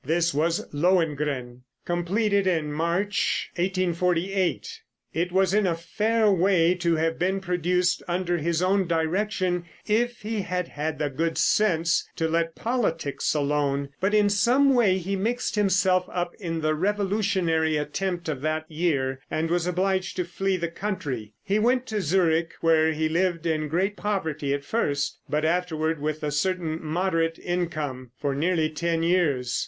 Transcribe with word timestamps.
This 0.03 0.33
was 0.33 0.65
"Lohengrin," 0.73 1.61
completed 1.85 2.47
in 2.47 2.73
March, 2.73 3.51
1848. 3.55 4.81
It 5.13 5.31
was 5.31 5.53
in 5.53 5.67
a 5.67 5.75
fair 5.75 6.31
way 6.31 6.73
to 6.73 6.95
have 6.95 7.19
been 7.19 7.39
produced 7.39 8.01
under 8.07 8.39
his 8.39 8.63
own 8.63 8.87
direction 8.87 9.65
if 9.85 10.21
he 10.23 10.41
had 10.41 10.69
had 10.69 10.97
the 10.97 11.11
good 11.11 11.37
sense 11.37 12.09
to 12.15 12.27
let 12.27 12.55
politics 12.55 13.35
alone; 13.35 13.89
but 13.99 14.15
in 14.15 14.27
some 14.27 14.73
way 14.73 14.97
he 14.97 15.15
mixed 15.15 15.53
himself 15.53 16.09
up 16.11 16.33
in 16.39 16.61
the 16.61 16.73
revolutionary 16.73 17.77
attempt 17.77 18.27
of 18.27 18.41
that 18.41 18.65
year, 18.71 19.19
and 19.29 19.51
was 19.51 19.67
obliged 19.67 20.15
to 20.15 20.25
flee 20.25 20.57
the 20.57 20.67
country. 20.67 21.35
He 21.43 21.59
went 21.59 21.85
to 21.85 22.01
Zurich, 22.01 22.53
where 22.61 22.91
he 22.91 23.07
lived 23.07 23.45
in 23.45 23.67
great 23.67 23.95
poverty 23.97 24.51
at 24.51 24.65
first, 24.65 25.19
but 25.29 25.45
afterward 25.45 26.01
with 26.01 26.23
a 26.23 26.31
certain 26.31 26.83
moderate 26.83 27.37
income, 27.37 28.09
for 28.17 28.33
nearly 28.33 28.67
ten 28.67 29.03
years. 29.03 29.59